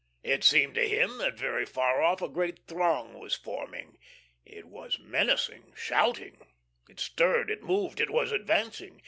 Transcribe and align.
It 0.23 0.43
seemed 0.43 0.73
to 0.73 0.89
him 0.89 1.19
that 1.19 1.37
very 1.37 1.63
far 1.63 2.01
off 2.01 2.23
a 2.23 2.27
great 2.27 2.65
throng 2.65 3.19
was 3.19 3.35
forming. 3.35 3.99
It 4.43 4.65
was 4.65 4.97
menacing, 4.97 5.73
shouting. 5.75 6.41
It 6.89 6.99
stirred, 6.99 7.51
it 7.51 7.61
moved, 7.61 7.99
it 8.01 8.09
was 8.09 8.31
advancing. 8.31 8.99